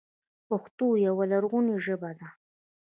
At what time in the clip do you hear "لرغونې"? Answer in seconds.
1.31-1.75